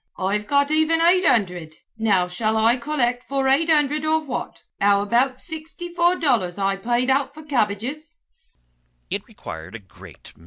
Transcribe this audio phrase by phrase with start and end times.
[0.17, 5.03] I've got even eight hundred, now shall I collect for eight hundred or what, how
[5.03, 8.17] about sixty four dollars I paid out for cabbages."